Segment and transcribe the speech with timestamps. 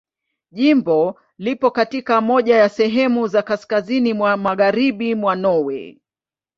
[0.51, 6.01] Jimbo lipo katika moja ya sehemu za kaskazini mwa Magharibi mwa Norwei.